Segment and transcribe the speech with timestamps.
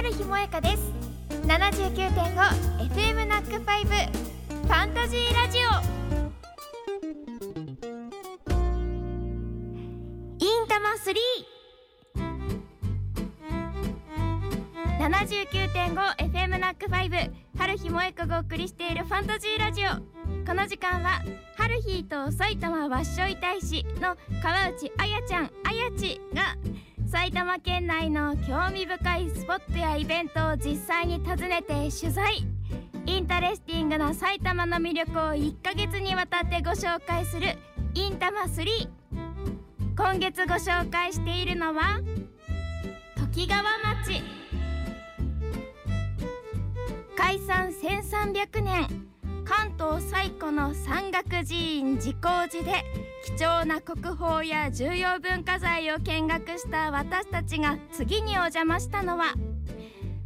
[0.00, 0.92] 春日萌香です。
[1.46, 5.62] 79.5FM ナックファイブファンタジーラジオ。
[10.38, 10.92] インタマ
[15.06, 17.16] 379.5FM ナックファイブ
[17.58, 19.88] 春日萌香がお送りしているファンタジーラジオ。
[20.46, 21.20] この時間は
[21.58, 26.56] 春日と埼玉わっしょい大使の川内あやちゃんあやちが
[27.10, 32.46] 埼玉県内の興味深いスポットやイベントを実際に訪ねて取材。
[33.04, 37.58] interesting な埼玉の魅力を1ヶ月にわたってご紹介する
[37.94, 38.64] いんたま3
[39.96, 42.00] 今月ご紹介しているのは
[43.16, 44.22] ときがわ町。
[47.16, 49.09] 開山1300年。
[49.50, 52.84] 関東最古の山岳寺院慈光寺で
[53.36, 59.34] 貴重な国宝や重要文化財を見学した私たちが次にお邪魔したのは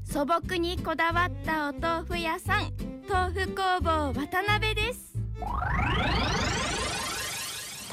[0.05, 2.70] 素朴にこだわったお豆腐屋さん
[3.08, 5.14] 豆腐工房渡辺です。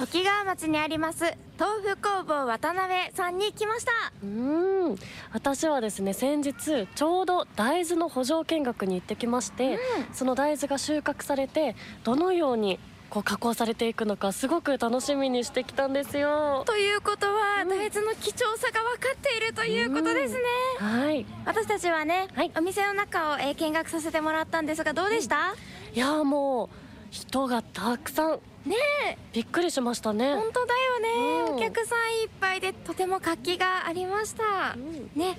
[0.01, 1.25] 時川町にあります
[1.59, 3.91] 豆腐工房渡辺さんに来ました。
[4.23, 4.95] うん。
[5.31, 9.77] 私はですね先日ちょうど大豆の補助見学に行ってきまして、
[10.11, 12.79] その大豆が収穫されてどのように
[13.11, 16.63] こう加工されていくのかすごく楽しみにしてきたんですよ。
[16.65, 20.39] ということは、大豆の貴重さが分かっているということですね、
[20.79, 21.27] はい。
[21.45, 22.51] 私たちはね、はい。
[22.57, 25.53] お店の中を、えー見学させてもらったんですがどうでした、
[25.93, 26.75] いやーもう
[27.11, 28.75] 人がたくさんね
[29.07, 29.17] え。
[29.33, 30.35] びっくりしましたね。
[30.35, 31.55] 本当だよね、うん。
[31.55, 35.09] お客さんいっぱいでとても活気がありました、ん。
[35.15, 35.37] ね。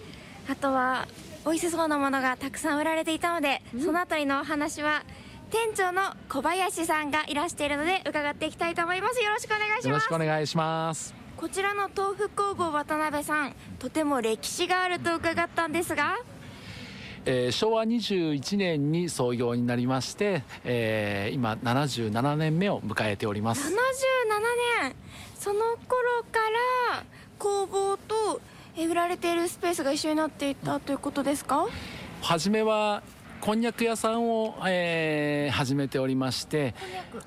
[0.50, 1.06] あとは
[1.44, 5.04] 美味しそうなものがたくさん売られていたので、そのあたりのお話は
[5.50, 9.22] 店長の小林さんがいらしているので伺っていきたいと思います。
[9.22, 11.14] よろしくお願いしよろしますくお願いします。
[11.36, 16.18] こちらの豆腐工房渡辺さんとても歴史があると伺ったんですが
[17.24, 23.72] えー昭和21年に創業になりまして、えー今77年目を迎えております。
[23.72, 23.74] 77
[24.82, 24.94] 年。
[25.38, 26.38] その頃か
[26.92, 27.04] ら
[27.38, 28.40] 工房と
[28.76, 31.66] え売られているスペースが一緒になっていたということですか？
[32.22, 33.02] 初めは
[33.40, 36.74] こんにゃく屋さんを、えー始めておりまして、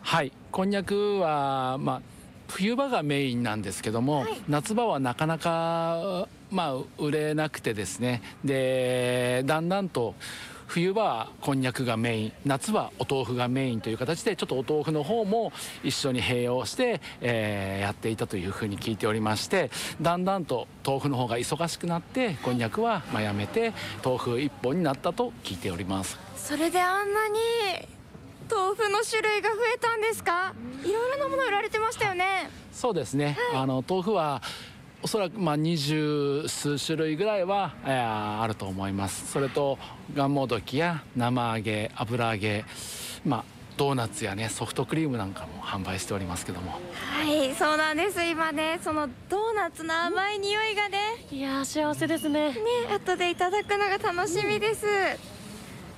[0.02, 2.02] はい、こんにゃくはまあ
[2.48, 4.42] 冬場がメインなんですけども、はい。
[4.48, 8.22] 夏場はなかなかまあ売れなくてですね。
[8.44, 10.16] でだんだんと
[10.68, 19.70] 冬場はこんにゃくがメイン夏はお豆腐がメインという形でちょっとお豆腐の方も一緒に併用して、えーやっていたというふうに聞いておりまして
[20.02, 23.74] だんだんと豆腐の方が忙しくなってこんにゃくはまあやめて
[24.04, 26.18] 豆腐一本になったと聞いております。
[26.36, 27.38] それであんなに
[28.50, 30.56] 豆腐の種類が増えたんですか？
[30.84, 32.50] いろいろなもの売られてましたよね。
[32.72, 34.42] そうですね、あの豆腐は
[35.06, 39.32] おそらくまあ二十数種類ぐらいは、えーあると思います。
[39.32, 39.78] それと
[40.16, 42.66] がんもどきや生揚げ油揚げ
[43.24, 43.44] まあ
[43.78, 46.72] ドーナツやねソフトクリームなんかも販売しておりますけども。
[46.72, 48.24] はいそうなんです。
[48.24, 50.98] 今ねそのドーナツの甘い匂いがね。
[51.30, 52.50] いやー幸せですね。
[52.50, 52.56] ね
[52.92, 54.88] 後でいただくのが楽しみです、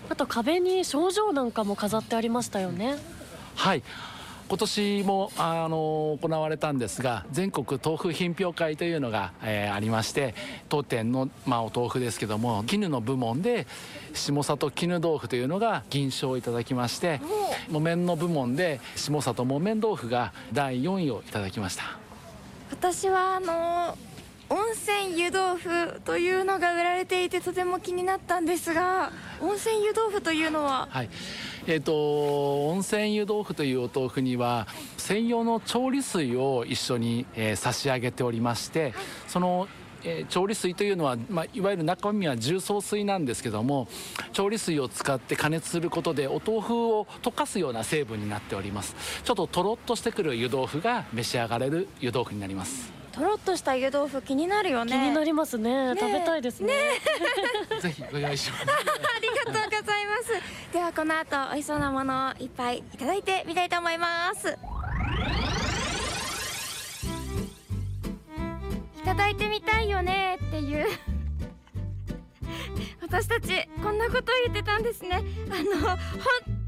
[0.10, 2.98] あと壁に症状なんかも飾ってありましたよね。
[3.56, 3.84] はい
[4.48, 10.34] 今年もあの行われたんですが全国豆腐品評会というのが、えーありまして
[10.70, 13.68] 当店の、まあ、お豆腐ですけども絹の部門で
[14.14, 17.22] 下里絹豆腐というのが銀賞をいただきまして
[17.70, 21.84] 木綿の部門で下里木綿豆腐が第4位をいただきました。
[22.72, 23.98] 私はあの
[24.50, 30.88] 温泉湯豆腐というのが売られていてとても気になったんですが温泉湯豆腐というのは？
[30.90, 31.10] はい。
[31.68, 38.94] えー、と温泉湯豆腐というお豆腐には専用の調理水を一緒に、えー差し上げておりまして
[39.28, 39.68] その、
[40.06, 43.90] えー調理水というのは、まあ、いわゆる中身は重曹水なんですけども
[44.32, 48.96] 調理水を使って加熱することでお豆腐を溶かすような成分になっております。
[49.26, 54.92] ちょっととろっとしてくる湯豆腐が召し上がれる湯豆腐になりますとろっとした湯豆腐気になるよね。
[54.92, 55.96] 気になりますね。
[55.96, 56.00] ね。
[56.00, 56.72] 食べたいですね。
[57.82, 58.64] ぜひお願いします。
[58.64, 60.72] ありがとうございます。
[60.72, 64.56] ではこの後美味しそうなものをいっぱいいただいてみたいと思います。
[69.00, 70.86] いただいてみたいよねっていう。
[73.02, 75.24] 私たちこんなことを言ってたんですね。
[75.50, 75.98] あの本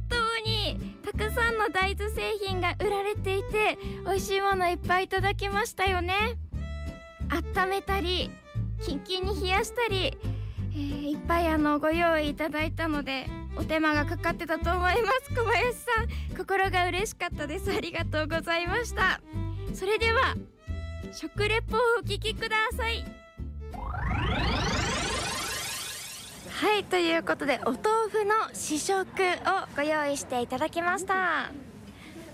[0.10, 0.89] 当にた
[1.20, 6.16] くさんの大豆製品が売られていて美味しいものいっぱいいただきましたよね。
[7.30, 8.32] 温めたり
[8.82, 10.18] キンキンに冷やしたり
[10.72, 13.28] えーいっぱいあのご用意いただいたので
[13.58, 15.34] お手間がかかってたと思います。
[15.36, 17.70] 小林さん心が嬉しかったです。
[17.70, 19.20] ありがとうございました。
[19.74, 20.36] それでは
[21.12, 23.04] 食レポをお聞きください。
[26.60, 27.78] はいということでお豆
[28.12, 29.06] 腐の試食を
[29.78, 31.52] ご用意していただきました。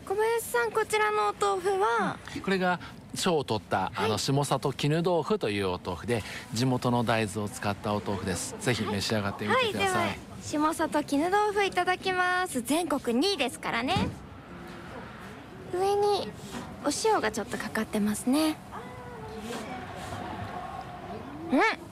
[0.03, 2.79] 小林さんこちらのお豆腐は、これが
[3.13, 6.23] 賞を取ったあの下里絹豆腐というお豆腐で
[6.55, 8.55] 地元の大豆を使ったお豆腐です。
[8.59, 12.63] ぜひ召し上がってみてください、はい、下里絹豆腐いただきます。
[12.63, 13.93] 全国2位ですからね。
[15.71, 16.31] 上に
[16.83, 18.57] お塩がちょっとかかってますね。
[21.51, 21.85] うん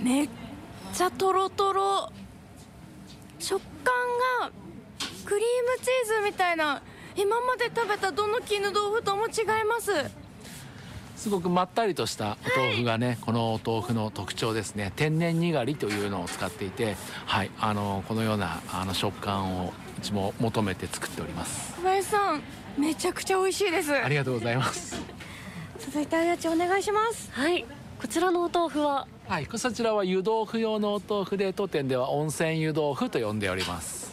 [0.00, 0.28] めっ
[0.92, 2.12] ちゃとろとろ
[3.38, 3.94] 食感
[4.40, 4.50] が
[5.24, 6.82] クリームチーズみたいな。
[7.18, 9.90] 今まで食べたどの絹豆腐とも違います。
[11.16, 14.92] すごくまったりとしたお豆腐がね、はい、このお豆腐の特徴ですね。
[14.94, 16.96] 天然にがりというのを使っていて
[17.26, 21.74] はいあのこのようなあの食感をうちも求めて作っております。
[21.78, 22.42] 小林さん
[22.78, 23.92] めちゃくちゃ美味しいです。
[23.92, 25.02] ありがとうございます。
[25.80, 27.32] 続いてあやちお願いします。
[27.32, 27.66] はい。
[28.00, 34.10] こちらのお豆腐ははいこちらは湯豆腐用のお豆腐で当店では温泉湯豆腐と呼んでおります。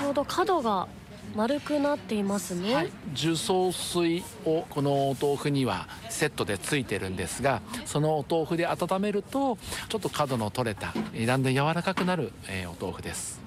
[0.00, 0.88] ちょうど角が
[1.36, 9.56] 丸くなっていますね、はい、重曹水をこのお豆腐にはセットでついてるんですがそのお豆腐で温めると
[9.88, 13.40] ちょっと角の取れただんだん柔らかくなる、えー、お豆腐です。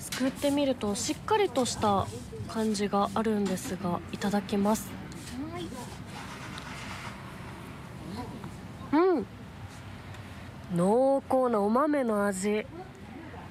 [0.00, 2.08] すくってみるとしっかりとした
[2.48, 4.90] 感じがあるんですがいただきます
[8.92, 9.26] うん
[10.76, 12.66] 濃厚なお豆の味。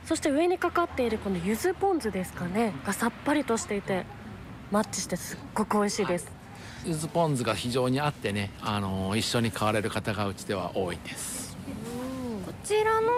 [0.06, 2.74] そして上にかかっているこの柚子ポン酢ですかね。
[2.86, 4.06] がさっぱりとしていて
[4.72, 6.32] マッチしてすっごく美味しいです。
[6.86, 11.58] 柚子ポン酢が非常にあってね、あのー、一緒に買われる方がうちでは多いです。
[12.46, 13.10] こちらの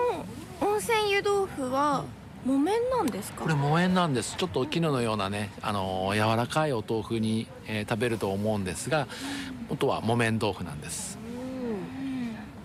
[0.62, 2.06] 温泉湯豆腐は
[2.46, 3.42] 木綿なんですか？
[3.42, 4.38] これ木綿なんです。
[4.38, 9.10] ちょっと絹のようなね、あのー、柔らかいお豆腐に、えー、食べると思うんですが
[9.70, 11.18] 元は木綿豆腐なんです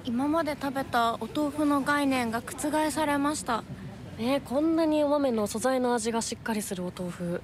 [0.05, 3.63] 今まで食べたお豆腐の概念が覆されました。
[4.19, 7.43] ねこんなにお豆の素材の味がしっかりするお豆腐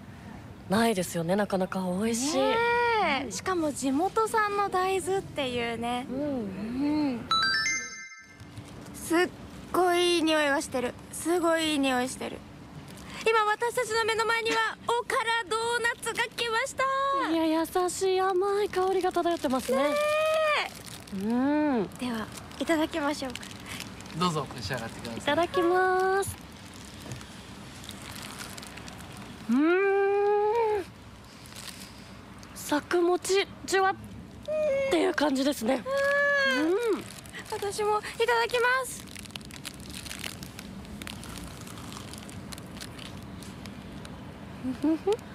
[0.69, 1.81] ないですよねなかなか。
[1.81, 6.07] 美味しい、ね、しかも地元産の大豆っていうね。
[6.11, 6.23] うん、う
[7.15, 7.29] ん、
[8.95, 9.29] すっ
[9.73, 10.95] ごいいい匂いがしてる。
[11.13, 12.39] すごいいい匂いしてる。
[13.27, 14.57] 今私たちの目の前には
[14.87, 16.85] おからドーナツが来ました。
[17.31, 19.79] いや優しい甘い香りが漂ってますね。
[19.79, 19.95] ね
[21.13, 21.17] う
[21.83, 21.89] ん。
[21.99, 22.27] では
[22.61, 23.39] いただきましょうか。
[24.19, 25.19] どうぞ召し上がってください。
[25.19, 26.37] いただきます。
[29.51, 30.85] うん。
[32.55, 33.95] 作もちじゅわっ
[34.91, 35.83] ていう感じですね。
[36.95, 37.03] うん。
[37.51, 39.07] 私もいただきます。
[44.65, 45.28] 表 面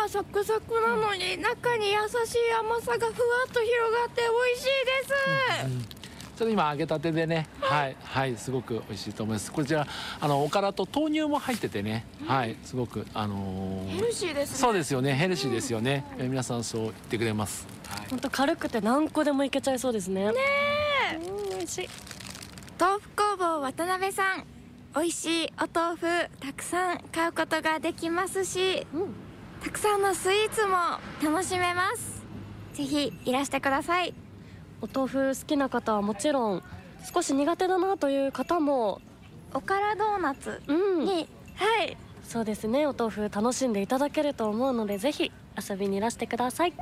[0.00, 3.12] はサクサクなのに、中に優しい甘さがふわ
[3.48, 5.82] っと広がって美味しいです、うんうん。
[5.82, 5.88] ちょ
[6.36, 7.96] っと今揚げたてでねはい。
[8.02, 9.52] はいすごく美味しいと思います。
[9.52, 9.86] こちら
[10.20, 17.66] あのおからと豆乳も入っててね、はいすごくあのー、ヘルシーです、ね、そうですよねヘルシーですよね、うん、え皆さんそう言ってくれます。
[18.08, 20.26] 本当、はい、軽くて何個でもいけちゃいそうですね。
[20.26, 20.34] ね
[21.12, 21.18] え。
[21.56, 21.88] 美味しい。
[22.78, 24.46] 豆腐工房渡辺さん
[24.94, 26.06] 美味しいお豆腐
[26.40, 29.14] たくさん買うことができますし、うん、
[29.62, 30.76] たくさんのスイーツも
[31.22, 32.24] 楽しめます。
[32.72, 34.14] ぜひいらしてください。
[34.80, 36.62] お豆腐好きな方はもちろん
[37.12, 39.00] 少し苦手だなという方も。
[39.52, 41.24] おからドーナツに、うん、は
[41.84, 41.96] い。
[42.22, 42.86] そうですね。
[42.86, 45.32] お豆腐楽しんでいただけると思うのでぜひ
[45.68, 46.72] 遊びにいらしてください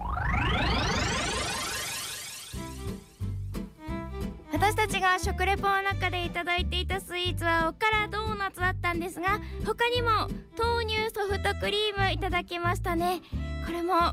[4.79, 10.09] たちが食レポの中でいただいていたスイーツはおからドーナツだったんですが他にも
[10.57, 13.21] 豆乳ソフトクリームいただきましたね。
[13.67, 14.13] これも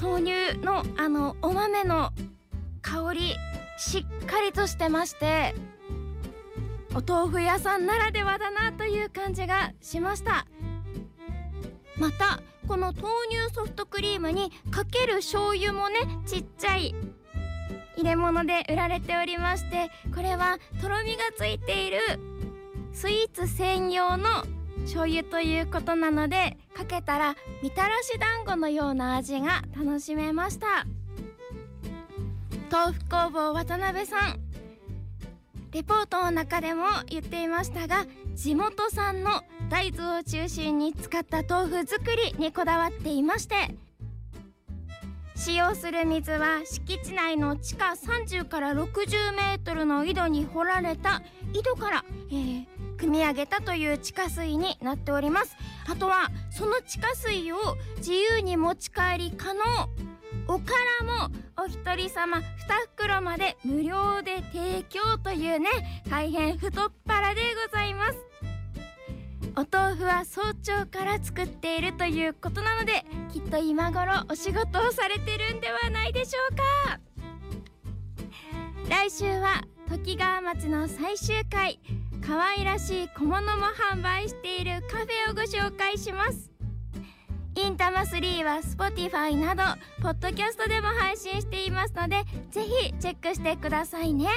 [0.00, 2.12] 豆乳のあのお豆の
[2.82, 3.36] 香り
[3.76, 5.56] しっかりとしてまして
[6.94, 10.46] お豆腐屋さんならではだなという感じがしました。
[11.96, 16.94] またこの豆乳ソフトクリームにかける醤油もねちっちゃい
[17.96, 21.98] 入れ物で売られておりましてこれはとろみがついている
[22.92, 24.28] スイーツ専用の
[24.82, 30.86] 醤油ということなのでかけたらみたらし団子のような味が楽しめました。
[32.70, 34.40] 豆腐工房渡辺さん
[35.72, 43.74] レポートの中でも言っていましたが地元産の大豆を中心に使った豆腐作りにこだわっていまして
[45.36, 52.66] 使用する水は敷地内の地下30から60メートルの井戸に掘られた井戸から、えー、
[52.96, 55.54] 汲み上げたという地下水になっております。
[55.88, 57.58] あとはその地下水を
[57.98, 59.60] 自由に持ち帰り可能。
[60.48, 62.42] おからもお一人様2
[62.96, 65.68] 袋まで無料で提供というね
[66.08, 68.35] 大変太っ腹でございます。
[69.58, 77.00] お豆腐は早朝から作っているということなのできっと今頃お仕事をされてるんではないでしょうか。
[78.90, 81.80] 来週は時川町の最終回
[82.20, 86.52] 可愛らしい小物も販売しているカフェをご紹介します。
[87.54, 89.62] インタマ3は Spotify など
[90.02, 94.28] ポッドキャストでも配信していますのでぜひチェックしてくださいね。